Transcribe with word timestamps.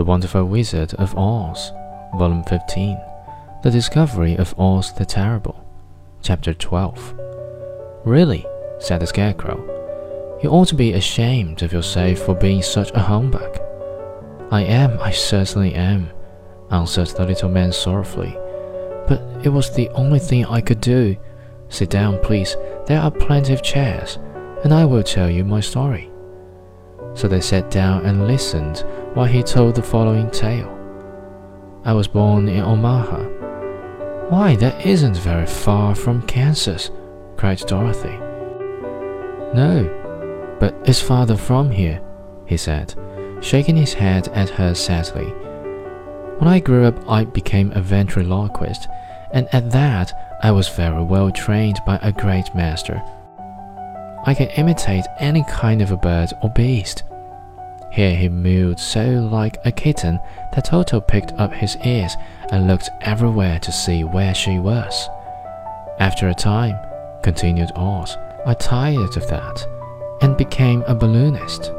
The 0.00 0.04
Wonderful 0.04 0.46
Wizard 0.46 0.94
of 0.94 1.14
Oz, 1.14 1.72
Volume 2.16 2.42
15, 2.44 2.98
The 3.62 3.70
Discovery 3.70 4.34
of 4.34 4.58
Oz 4.58 4.94
the 4.94 5.04
Terrible, 5.04 5.62
Chapter 6.22 6.54
12. 6.54 7.14
Really, 8.06 8.46
said 8.78 9.02
the 9.02 9.06
Scarecrow, 9.06 9.58
you 10.42 10.48
ought 10.48 10.68
to 10.68 10.74
be 10.74 10.94
ashamed 10.94 11.60
of 11.60 11.74
yourself 11.74 12.20
for 12.20 12.34
being 12.34 12.62
such 12.62 12.90
a 12.92 12.98
humbug. 12.98 13.58
I 14.50 14.62
am, 14.62 14.98
I 15.00 15.10
certainly 15.10 15.74
am, 15.74 16.08
answered 16.70 17.08
the 17.08 17.26
little 17.26 17.50
man 17.50 17.70
sorrowfully. 17.70 18.32
But 19.06 19.20
it 19.44 19.50
was 19.50 19.70
the 19.70 19.90
only 19.90 20.18
thing 20.18 20.46
I 20.46 20.62
could 20.62 20.80
do. 20.80 21.14
Sit 21.68 21.90
down, 21.90 22.18
please. 22.22 22.56
There 22.86 23.02
are 23.02 23.10
plenty 23.10 23.52
of 23.52 23.62
chairs, 23.62 24.18
and 24.64 24.72
I 24.72 24.86
will 24.86 25.02
tell 25.02 25.28
you 25.28 25.44
my 25.44 25.60
story. 25.60 26.09
So 27.14 27.28
they 27.28 27.40
sat 27.40 27.70
down 27.70 28.06
and 28.06 28.26
listened 28.26 28.84
while 29.14 29.26
he 29.26 29.42
told 29.42 29.74
the 29.74 29.82
following 29.82 30.30
tale. 30.30 30.76
I 31.84 31.92
was 31.92 32.08
born 32.08 32.48
in 32.48 32.60
Omaha. 32.60 33.24
Why, 34.28 34.54
that 34.56 34.86
isn't 34.86 35.16
very 35.16 35.46
far 35.46 35.94
from 35.94 36.22
Kansas, 36.22 36.90
cried 37.36 37.58
Dorothy. 37.66 38.16
No, 39.54 40.56
but 40.60 40.74
it's 40.84 41.00
farther 41.00 41.36
from 41.36 41.70
here, 41.70 42.00
he 42.46 42.56
said, 42.56 42.94
shaking 43.40 43.76
his 43.76 43.94
head 43.94 44.28
at 44.28 44.50
her 44.50 44.74
sadly. 44.74 45.26
When 46.38 46.48
I 46.48 46.60
grew 46.60 46.84
up, 46.84 47.10
I 47.10 47.24
became 47.24 47.72
a 47.72 47.82
ventriloquist, 47.82 48.86
and 49.32 49.48
at 49.52 49.70
that, 49.72 50.38
I 50.42 50.52
was 50.52 50.68
very 50.68 51.02
well 51.02 51.30
trained 51.30 51.80
by 51.84 51.98
a 52.02 52.12
great 52.12 52.54
master. 52.54 53.02
I 54.24 54.34
can 54.34 54.48
imitate 54.50 55.06
any 55.18 55.44
kind 55.44 55.80
of 55.80 55.90
a 55.90 55.96
bird 55.96 56.32
or 56.42 56.50
beast. 56.50 57.04
Here 57.90 58.14
he 58.14 58.28
mewed 58.28 58.78
so 58.78 59.04
like 59.04 59.58
a 59.64 59.72
kitten 59.72 60.20
that 60.52 60.66
Toto 60.66 61.00
picked 61.00 61.32
up 61.32 61.52
his 61.52 61.76
ears 61.84 62.14
and 62.52 62.66
looked 62.66 62.90
everywhere 63.00 63.58
to 63.60 63.72
see 63.72 64.04
where 64.04 64.34
she 64.34 64.58
was. 64.58 65.08
After 65.98 66.28
a 66.28 66.34
time, 66.34 66.78
continued 67.22 67.72
Oz, 67.74 68.16
I 68.46 68.54
tired 68.54 69.16
of 69.16 69.26
that 69.28 69.66
and 70.22 70.36
became 70.36 70.82
a 70.86 70.94
balloonist. 70.94 71.72